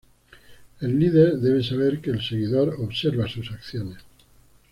El 0.79 0.97
líder 0.99 1.35
debe 1.37 1.63
saber 1.63 2.01
que 2.01 2.09
el 2.09 2.23
seguidor 2.23 2.77
observa 2.79 3.27
sus 3.27 3.51
acciones. 3.51 3.99